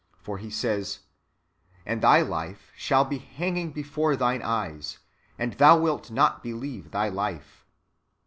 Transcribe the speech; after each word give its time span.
For 0.17 0.39
he 0.39 0.49
says," 0.49 1.01
And 1.85 2.01
thy 2.01 2.23
life 2.23 2.71
shall 2.75 3.05
be 3.05 3.19
hanging 3.19 3.71
before 3.71 4.15
thine 4.15 4.41
eyes, 4.41 4.97
and 5.37 5.53
thou 5.53 5.77
wait 5.77 6.09
not 6.09 6.41
believe 6.41 6.89
thy 6.89 7.07
life." 7.07 7.67